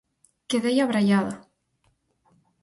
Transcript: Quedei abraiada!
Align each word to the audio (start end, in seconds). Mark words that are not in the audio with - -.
Quedei 0.49 0.77
abraiada! 0.81 1.35